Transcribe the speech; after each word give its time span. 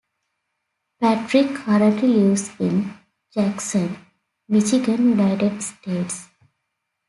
Patrick 0.99 1.53
currently 1.57 2.07
lives 2.07 2.49
in 2.59 2.91
Jackson, 3.31 3.99
Michigan, 4.49 5.09
United 5.09 5.61
States. 5.61 6.27